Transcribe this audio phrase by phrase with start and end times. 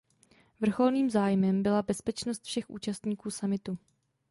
[0.59, 3.77] Vrcholným zájmem byla bezpečnost všech účastníků summitu.